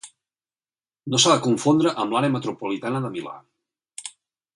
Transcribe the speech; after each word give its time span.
No 1.13 1.19
s'ha 1.23 1.33
de 1.35 1.43
confondre 1.47 1.91
amb 2.05 2.15
l'Àrea 2.15 2.35
metropolitana 2.37 3.03
de 3.05 3.13
Milà. 3.17 3.35